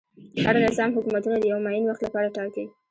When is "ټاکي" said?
2.35-2.65